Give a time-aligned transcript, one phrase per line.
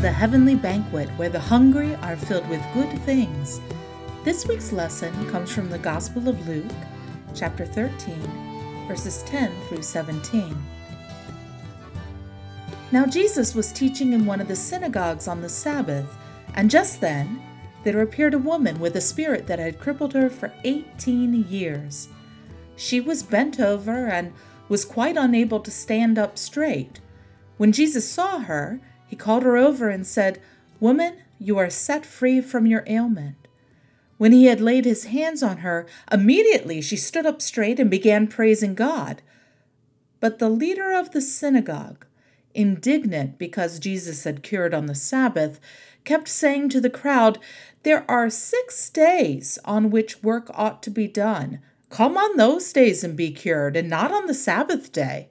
[0.00, 3.60] the heavenly banquet where the hungry are filled with good things.
[4.24, 6.72] This week's lesson comes from the Gospel of Luke,
[7.34, 10.56] chapter 13, verses 10 through 17.
[12.90, 16.16] Now Jesus was teaching in one of the synagogues on the Sabbath,
[16.54, 17.42] and just then
[17.84, 22.08] there appeared a woman with a spirit that had crippled her for 18 years.
[22.74, 24.32] She was bent over and
[24.66, 27.00] was quite unable to stand up straight.
[27.58, 30.40] When Jesus saw her, he called her over and said,
[30.78, 33.34] Woman, you are set free from your ailment.
[34.18, 38.28] When he had laid his hands on her, immediately she stood up straight and began
[38.28, 39.20] praising God.
[40.20, 42.06] But the leader of the synagogue,
[42.54, 45.58] indignant because Jesus had cured on the Sabbath,
[46.04, 47.40] kept saying to the crowd,
[47.82, 51.58] There are six days on which work ought to be done.
[51.88, 55.30] Come on those days and be cured, and not on the Sabbath day.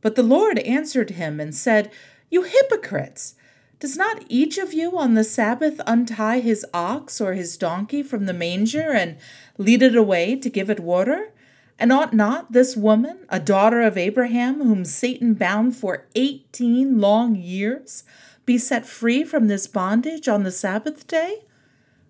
[0.00, 1.90] But the Lord answered him and said,
[2.30, 3.34] you hypocrites!
[3.80, 8.26] Does not each of you on the Sabbath untie his ox or his donkey from
[8.26, 9.16] the manger and
[9.56, 11.32] lead it away to give it water?
[11.78, 17.34] And ought not this woman, a daughter of Abraham, whom Satan bound for eighteen long
[17.34, 18.04] years,
[18.44, 21.44] be set free from this bondage on the Sabbath day?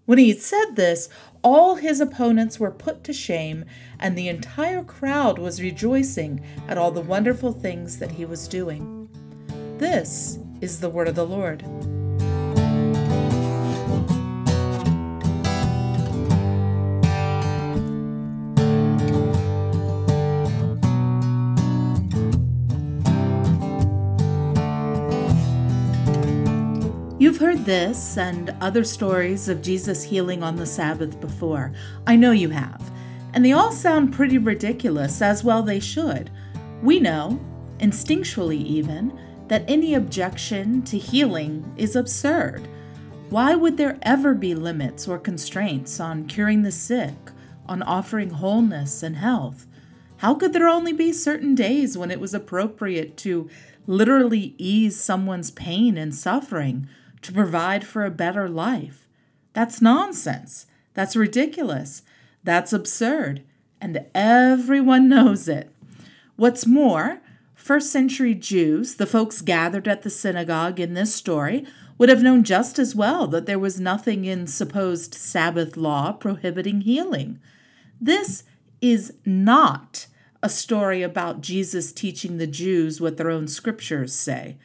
[0.07, 1.09] When he had said this,
[1.45, 3.65] all his opponents were put to shame,
[3.97, 9.00] and the entire crowd was rejoicing at all the wonderful things that he was doing.
[9.81, 11.63] This is the word of the Lord.
[27.19, 31.73] You've heard this and other stories of Jesus healing on the Sabbath before.
[32.07, 32.93] I know you have.
[33.33, 36.31] And they all sound pretty ridiculous, as well they should.
[36.83, 37.41] We know,
[37.79, 39.19] instinctually even,
[39.51, 42.69] that any objection to healing is absurd.
[43.31, 47.17] Why would there ever be limits or constraints on curing the sick,
[47.67, 49.67] on offering wholeness and health?
[50.19, 53.51] How could there only be certain days when it was appropriate to
[53.89, 56.89] literally ease someone's pain and suffering,
[57.23, 59.09] to provide for a better life?
[59.53, 60.67] That's nonsense.
[60.95, 62.03] That's ridiculous.
[62.45, 63.43] That's absurd.
[63.81, 65.75] And everyone knows it.
[66.37, 67.21] What's more,
[67.61, 71.67] First century Jews, the folks gathered at the synagogue in this story,
[71.99, 76.81] would have known just as well that there was nothing in supposed Sabbath law prohibiting
[76.81, 77.39] healing.
[78.01, 78.45] This
[78.81, 80.07] is not
[80.43, 84.57] a story about Jesus teaching the Jews what their own scriptures say.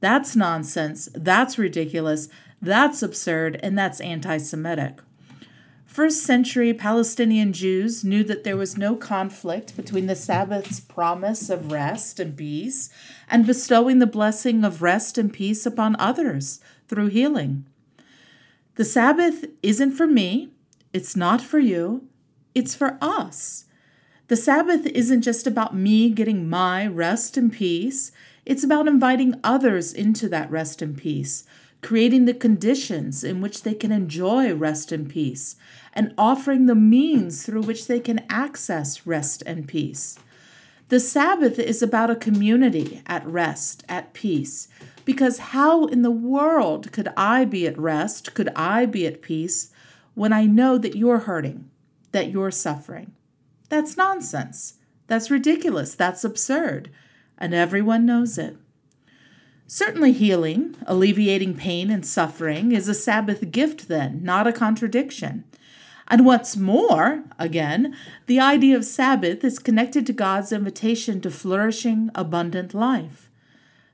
[0.00, 1.08] That's nonsense.
[1.14, 2.28] That's ridiculous.
[2.60, 3.58] That's absurd.
[3.62, 4.98] And that's anti Semitic.
[5.92, 11.70] First century Palestinian Jews knew that there was no conflict between the Sabbath's promise of
[11.70, 12.88] rest and peace
[13.28, 17.66] and bestowing the blessing of rest and peace upon others through healing.
[18.76, 20.54] The Sabbath isn't for me,
[20.94, 22.08] it's not for you,
[22.54, 23.66] it's for us.
[24.28, 28.12] The Sabbath isn't just about me getting my rest and peace,
[28.46, 31.44] it's about inviting others into that rest and peace
[31.82, 35.56] creating the conditions in which they can enjoy rest and peace,
[35.92, 40.18] and offering the means through which they can access rest and peace.
[40.88, 44.68] The Sabbath is about a community at rest, at peace,
[45.04, 49.70] because how in the world could I be at rest, could I be at peace,
[50.14, 51.70] when I know that you're hurting,
[52.12, 53.12] that you're suffering?
[53.70, 54.74] That's nonsense.
[55.06, 55.94] That's ridiculous.
[55.94, 56.90] That's absurd.
[57.38, 58.56] And everyone knows it.
[59.66, 65.44] Certainly, healing, alleviating pain and suffering, is a Sabbath gift, then, not a contradiction.
[66.08, 67.96] And what's more, again,
[68.26, 73.30] the idea of Sabbath is connected to God's invitation to flourishing, abundant life.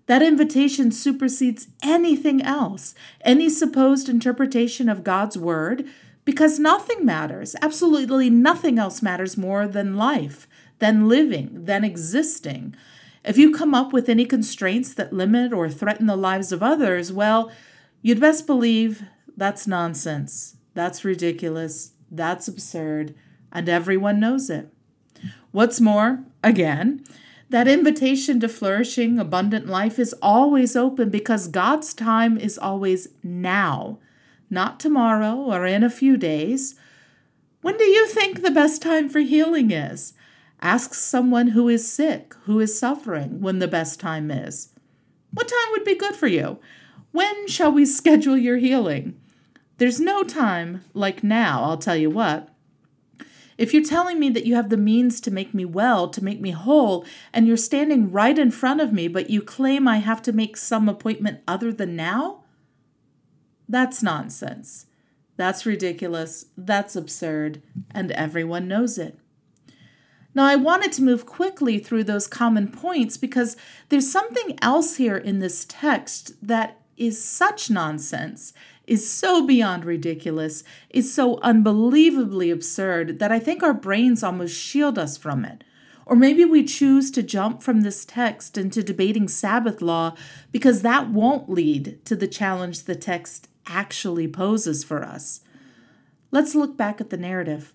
[0.07, 5.87] That invitation supersedes anything else, any supposed interpretation of God's word,
[6.25, 10.49] because nothing matters, absolutely nothing else matters more than life,
[10.79, 12.75] than living, than existing.
[13.25, 17.13] If you come up with any constraints that limit or threaten the lives of others,
[17.13, 17.51] well,
[18.03, 19.03] you'd best believe
[19.37, 20.57] that's nonsense.
[20.75, 21.93] That's ridiculous.
[22.11, 23.15] That's absurd.
[23.53, 24.73] And everyone knows it.
[25.51, 27.05] What's more, again,
[27.51, 33.99] that invitation to flourishing, abundant life is always open because God's time is always now,
[34.51, 36.75] not tomorrow or in a few days.
[37.63, 40.13] When do you think the best time for healing is?
[40.61, 44.71] Ask someone who is sick, who is suffering, when the best time is.
[45.33, 46.59] What time would be good for you?
[47.13, 49.21] When shall we schedule your healing?
[49.79, 52.49] There's no time like now, I'll tell you what.
[53.57, 56.41] If you're telling me that you have the means to make me well, to make
[56.41, 60.23] me whole, and you're standing right in front of me, but you claim I have
[60.23, 62.45] to make some appointment other than now,
[63.69, 64.87] That's nonsense.
[65.37, 66.47] That's ridiculous.
[66.57, 67.63] That's absurd.
[67.91, 69.19] And everyone knows it.
[70.39, 73.57] Now, I wanted to move quickly through those common points because
[73.89, 78.53] there's something else here in this text that is such nonsense,
[78.87, 84.97] is so beyond ridiculous, is so unbelievably absurd that I think our brains almost shield
[84.97, 85.65] us from it.
[86.07, 90.15] Or maybe we choose to jump from this text into debating Sabbath law
[90.53, 95.41] because that won't lead to the challenge the text actually poses for us.
[96.31, 97.73] Let's look back at the narrative.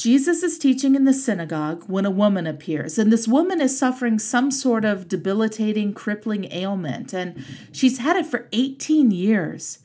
[0.00, 4.18] Jesus is teaching in the synagogue when a woman appears, and this woman is suffering
[4.18, 9.80] some sort of debilitating, crippling ailment, and she's had it for 18 years.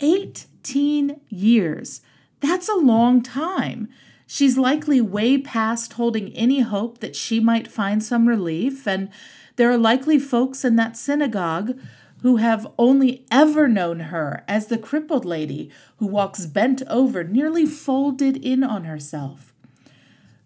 [0.00, 2.00] 18 years.
[2.40, 3.88] That's a long time.
[4.26, 9.10] She's likely way past holding any hope that she might find some relief, and
[9.54, 11.78] there are likely folks in that synagogue
[12.22, 17.64] who have only ever known her as the crippled lady who walks bent over, nearly
[17.64, 19.51] folded in on herself.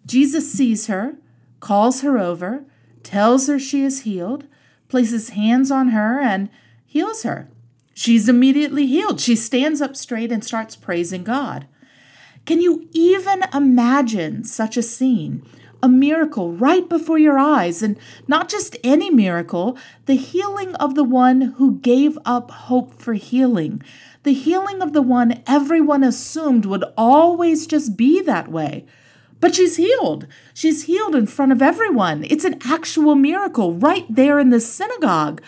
[0.06, 1.17] Jesus sees her,
[1.61, 2.64] calls her over,
[3.03, 4.47] tells her she is healed,
[4.88, 6.49] places hands on her, and
[6.87, 7.49] heals her.
[7.93, 9.20] She's immediately healed.
[9.20, 11.67] She stands up straight and starts praising God.
[12.44, 15.43] Can you even imagine such a scene?
[15.82, 17.99] A miracle right before your eyes, and
[18.29, 19.76] not just any miracle,
[20.06, 23.82] the healing of the one who gave up hope for healing,
[24.23, 28.87] the healing of the one everyone assumed would always just be that way.
[29.40, 30.26] But she's healed.
[30.54, 32.24] She's healed in front of everyone.
[32.24, 35.42] It's an actual miracle right there in the synagogue.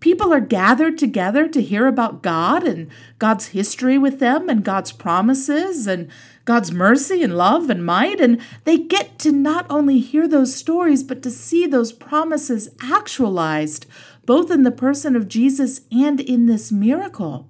[0.00, 4.92] People are gathered together to hear about God and God's history with them and God's
[4.92, 6.10] promises and
[6.44, 8.20] God's mercy and love and might.
[8.20, 13.86] And they get to not only hear those stories, but to see those promises actualized,
[14.26, 17.48] both in the person of Jesus and in this miracle.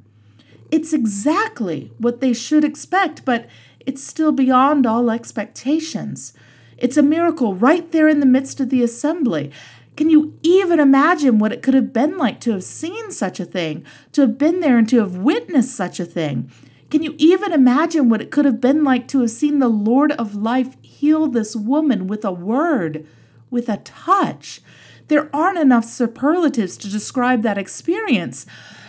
[0.70, 3.49] It's exactly what they should expect, but
[3.87, 6.33] it's still beyond all expectations.
[6.77, 9.51] It's a miracle right there in the midst of the assembly.
[9.97, 13.45] Can you even imagine what it could have been like to have seen such a
[13.45, 16.51] thing, to have been there and to have witnessed such a thing?
[16.91, 20.13] Can you even imagine what it could have been like to have seen the Lord
[20.13, 23.07] of life heal this woman with a word,
[23.51, 24.61] with a touch?
[25.09, 28.47] There aren't enough superlatives to describe that experience.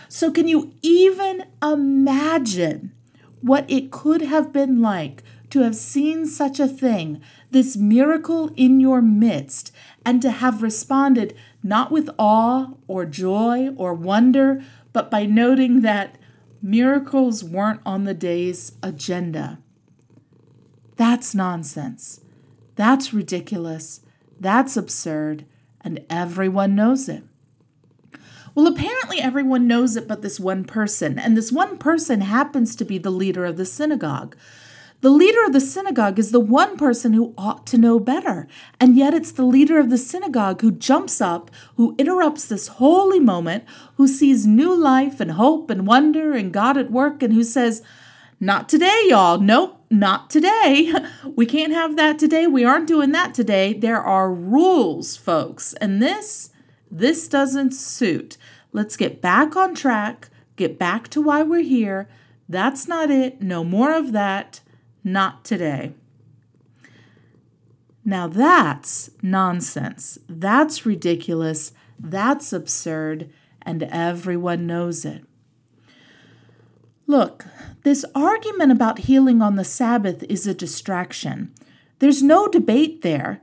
[0.08, 2.92] So, can you even imagine
[3.40, 8.80] what it could have been like to have seen such a thing, this miracle in
[8.80, 9.72] your midst,
[10.04, 14.62] and to have responded not with awe or joy or wonder,
[14.92, 16.18] but by noting that
[16.62, 19.58] miracles weren't on the day's agenda.
[20.96, 22.20] That's nonsense.
[22.74, 24.00] That's ridiculous.
[24.40, 25.44] That's absurd.
[25.80, 27.24] And everyone knows it.
[28.56, 32.86] Well, apparently everyone knows it but this one person, and this one person happens to
[32.86, 34.34] be the leader of the synagogue.
[35.02, 38.48] The leader of the synagogue is the one person who ought to know better,
[38.80, 43.20] and yet it's the leader of the synagogue who jumps up, who interrupts this holy
[43.20, 43.64] moment,
[43.98, 47.82] who sees new life and hope and wonder and God at work, and who says,
[48.40, 49.38] Not today, y'all.
[49.38, 50.94] Nope, not today.
[51.36, 52.46] We can't have that today.
[52.46, 53.74] We aren't doing that today.
[53.74, 56.48] There are rules, folks, and this
[56.90, 58.36] this doesn't suit.
[58.72, 62.08] Let's get back on track, get back to why we're here.
[62.48, 63.42] That's not it.
[63.42, 64.60] No more of that.
[65.02, 65.94] Not today.
[68.04, 70.18] Now that's nonsense.
[70.28, 71.72] That's ridiculous.
[71.98, 73.30] That's absurd.
[73.62, 75.24] And everyone knows it.
[77.08, 77.46] Look,
[77.82, 81.52] this argument about healing on the Sabbath is a distraction.
[81.98, 83.40] There's no debate there.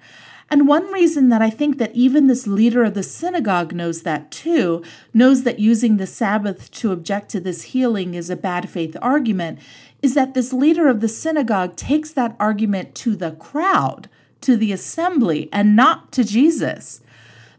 [0.50, 4.32] And one reason that I think that even this leader of the synagogue knows that
[4.32, 4.84] too,
[5.14, 9.60] knows that using the Sabbath to object to this healing is a bad faith argument,
[10.02, 14.10] is that this leader of the synagogue takes that argument to the crowd,
[14.42, 17.02] to the assembly, and not to Jesus.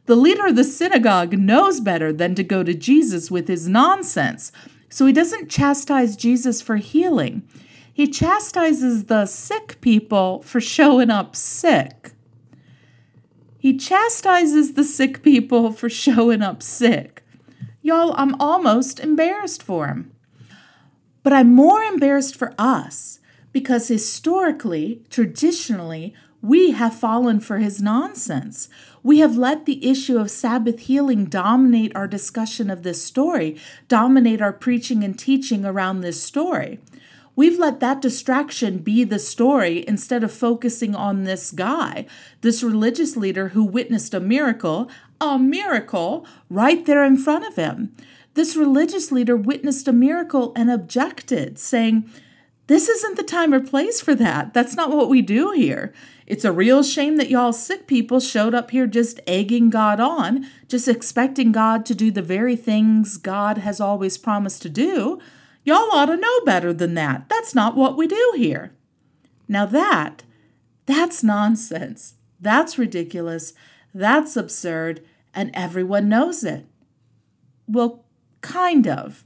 [0.06, 4.52] The leader of the synagogue knows better than to go to Jesus with his nonsense,
[4.90, 7.42] so he doesn't chastise Jesus for healing.
[7.92, 12.13] He chastises the sick people for showing up sick.
[13.64, 17.24] He chastises the sick people for showing up sick.
[17.80, 20.12] Y'all, I'm almost embarrassed for him.
[21.22, 23.20] But I'm more embarrassed for us
[23.52, 28.68] because historically, traditionally, we have fallen for his nonsense.
[29.02, 33.56] We have let the issue of Sabbath healing dominate our discussion of this story,
[33.88, 36.80] dominate our preaching and teaching around this story.
[37.36, 42.06] We've let that distraction be the story instead of focusing on this guy,
[42.42, 44.88] this religious leader who witnessed a miracle,
[45.20, 47.94] a miracle right there in front of him.
[48.34, 52.08] this religious leader witnessed a miracle and objected, saying,
[52.66, 54.52] This isn't the time or place for that.
[54.52, 55.92] That's not what we do here.
[56.26, 60.46] It's a real shame that y'all sick people showed up here just egging God on,
[60.68, 65.20] just expecting God to do the very things God has always promised to do.
[65.64, 67.28] Y'all ought to know better than that.
[67.28, 68.72] That's not what we do here.
[69.48, 70.22] Now that,
[70.86, 72.14] that's nonsense.
[72.40, 73.54] That's ridiculous.
[73.94, 75.04] That's absurd.
[75.32, 76.66] And everyone knows it.
[77.66, 78.04] Well,
[78.42, 79.24] kind of.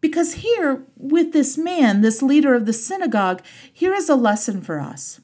[0.00, 4.80] Because here, with this man, this leader of the synagogue, here is a lesson for
[4.80, 5.20] us.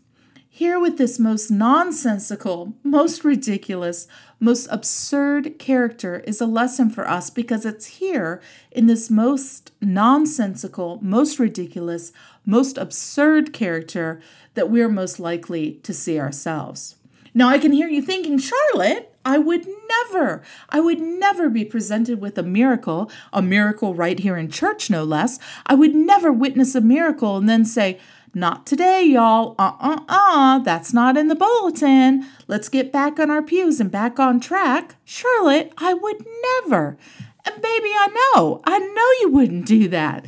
[0.60, 4.06] Here, with this most nonsensical, most ridiculous,
[4.38, 10.98] most absurd character, is a lesson for us because it's here in this most nonsensical,
[11.00, 12.12] most ridiculous,
[12.44, 14.20] most absurd character
[14.52, 16.96] that we're most likely to see ourselves.
[17.32, 22.20] Now, I can hear you thinking, Charlotte, I would never, I would never be presented
[22.20, 25.38] with a miracle, a miracle right here in church, no less.
[25.66, 27.98] I would never witness a miracle and then say,
[28.34, 29.56] not today, y'all.
[29.58, 30.58] Uh uh uh.
[30.60, 32.26] That's not in the bulletin.
[32.46, 34.94] Let's get back on our pews and back on track.
[35.04, 36.24] Charlotte, I would
[36.62, 36.96] never.
[37.44, 38.60] And baby, I know.
[38.64, 40.26] I know you wouldn't do that.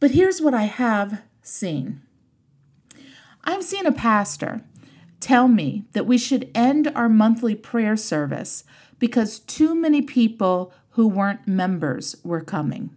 [0.00, 2.00] But here's what I have seen
[3.44, 4.62] I've seen a pastor
[5.24, 8.62] tell me that we should end our monthly prayer service
[8.98, 12.94] because too many people who weren't members were coming.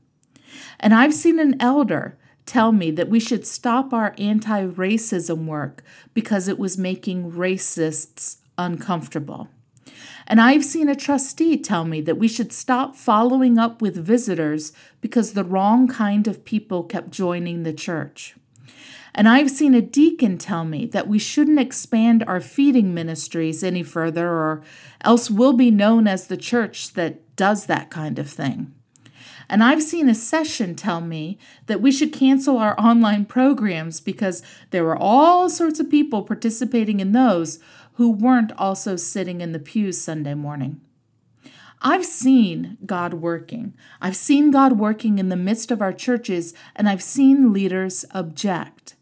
[0.78, 5.86] And I've seen an elder tell me that we should stop our anti racism work
[6.14, 9.48] because it was making racists uncomfortable.
[10.28, 14.74] And I've seen a trustee tell me that we should stop following up with visitors
[15.00, 18.36] because the wrong kind of people kept joining the church.
[19.18, 23.82] And I've seen a deacon tell me that we shouldn't expand our feeding ministries any
[23.82, 24.62] further, or
[25.02, 28.76] else we'll be known as the church that does that kind of thing.
[29.50, 34.44] And I've seen a session tell me that we should cancel our online programs because
[34.70, 37.58] there were all sorts of people participating in those
[37.94, 40.80] who weren't also sitting in the pews Sunday morning.
[41.82, 43.74] I've seen God working.
[44.00, 48.94] I've seen God working in the midst of our churches, and I've seen leaders object.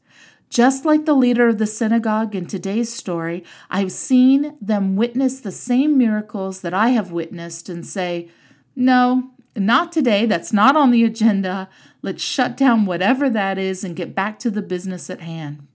[0.56, 5.52] Just like the leader of the synagogue in today's story, I've seen them witness the
[5.52, 8.30] same miracles that I have witnessed and say,
[8.74, 10.26] No, not today.
[10.26, 11.68] That's not on the agenda.
[12.02, 15.68] Let's shut down whatever that is and get back to the business at hand.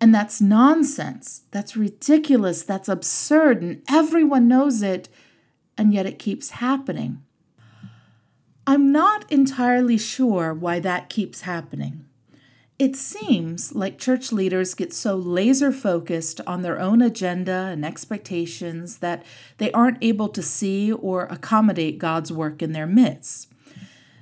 [0.00, 1.42] And that's nonsense.
[1.50, 2.62] That's ridiculous.
[2.62, 3.60] That's absurd.
[3.60, 5.08] And everyone knows it.
[5.76, 7.24] And yet it keeps happening.
[8.68, 12.03] I'm not entirely sure why that keeps happening.
[12.84, 18.98] It seems like church leaders get so laser focused on their own agenda and expectations
[18.98, 19.24] that
[19.56, 23.50] they aren't able to see or accommodate God's work in their midst.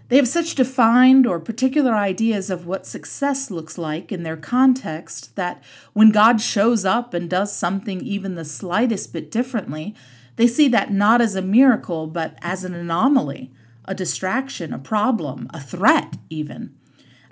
[0.06, 5.34] They have such defined or particular ideas of what success looks like in their context
[5.34, 5.60] that
[5.92, 9.92] when God shows up and does something even the slightest bit differently,
[10.36, 13.50] they see that not as a miracle, but as an anomaly,
[13.86, 16.76] a distraction, a problem, a threat, even.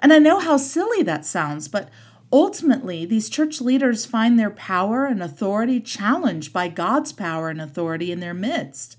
[0.00, 1.88] And I know how silly that sounds, but
[2.32, 8.10] ultimately, these church leaders find their power and authority challenged by God's power and authority
[8.10, 8.96] in their midst.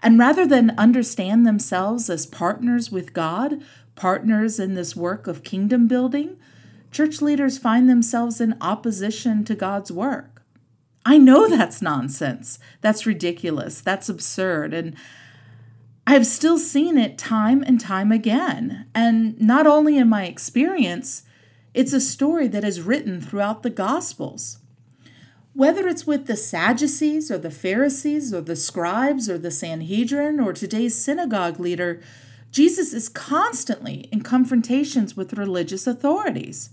[0.00, 3.62] And rather than understand themselves as partners with God,
[3.94, 6.36] partners in this work of kingdom building,
[6.90, 10.42] church leaders find themselves in opposition to God's work.
[11.04, 12.58] I know that's nonsense.
[12.80, 13.80] That's ridiculous.
[13.80, 14.74] That's absurd.
[14.74, 14.96] And
[16.06, 18.86] I've still seen it time and time again.
[18.94, 21.22] And not only in my experience,
[21.74, 24.58] it's a story that is written throughout the Gospels.
[25.54, 30.52] Whether it's with the Sadducees or the Pharisees or the scribes or the Sanhedrin or
[30.52, 32.00] today's synagogue leader,
[32.50, 36.70] Jesus is constantly in confrontations with religious authorities.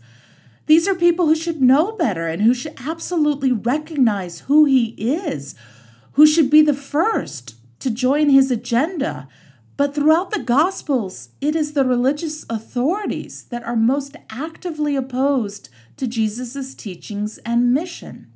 [0.66, 5.56] These are people who should know better and who should absolutely recognize who he is,
[6.14, 9.28] who should be the first to join his agenda.
[9.78, 16.08] But throughout the Gospels, it is the religious authorities that are most actively opposed to
[16.08, 18.32] Jesus' teachings and mission.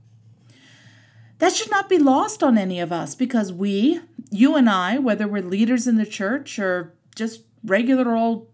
[1.39, 3.99] That should not be lost on any of us because we,
[4.31, 8.47] you and I, whether we're leaders in the church or just regular old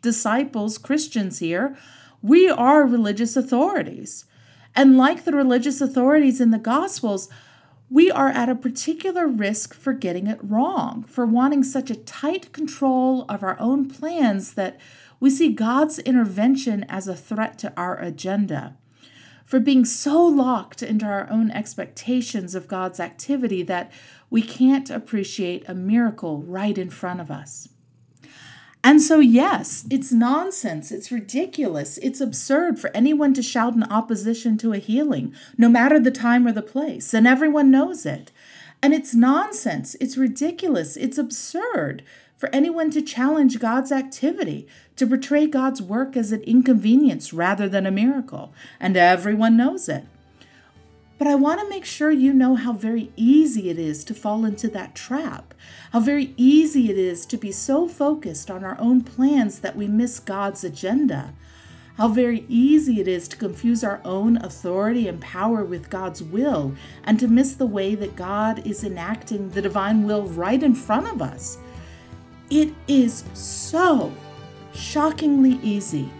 [0.00, 1.76] disciples, Christians here,
[2.22, 4.24] we are religious authorities.
[4.76, 7.28] And like the religious authorities in the Gospels,
[7.88, 12.52] we are at a particular risk for getting it wrong, for wanting such a tight
[12.52, 14.78] control of our own plans that
[15.20, 18.76] we see God's intervention as a threat to our agenda,
[19.44, 23.92] for being so locked into our own expectations of God's activity that
[24.30, 27.68] we can't appreciate a miracle right in front of us.
[28.86, 34.56] And so, yes, it's nonsense, it's ridiculous, it's absurd for anyone to shout in opposition
[34.58, 38.30] to a healing, no matter the time or the place, and everyone knows it.
[38.80, 42.04] And it's nonsense, it's ridiculous, it's absurd
[42.36, 47.86] for anyone to challenge God's activity, to portray God's work as an inconvenience rather than
[47.86, 50.04] a miracle, and everyone knows it.
[51.18, 54.44] But I want to make sure you know how very easy it is to fall
[54.44, 55.54] into that trap,
[55.92, 59.88] how very easy it is to be so focused on our own plans that we
[59.88, 61.32] miss God's agenda,
[61.96, 66.74] how very easy it is to confuse our own authority and power with God's will
[67.04, 71.06] and to miss the way that God is enacting the divine will right in front
[71.06, 71.56] of us.
[72.50, 74.12] It is so
[74.74, 76.10] shockingly easy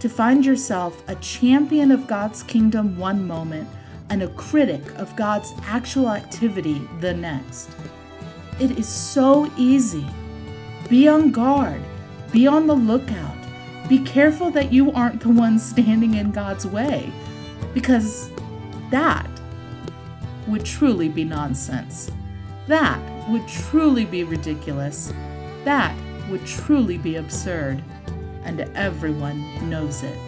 [0.00, 3.68] to find yourself a champion of God's kingdom one moment
[4.10, 7.70] and a critic of God's actual activity the next.
[8.60, 10.06] It is so easy.
[10.88, 11.82] Be on guard,
[12.32, 13.36] be on the lookout,
[13.88, 17.12] be careful that you aren't the one standing in God's way,
[17.72, 18.30] because
[18.90, 19.28] that
[20.46, 22.10] would truly be nonsense.
[22.66, 25.12] That would truly be ridiculous.
[25.64, 25.96] That
[26.30, 27.82] would truly be absurd.
[28.44, 30.27] And everyone knows it.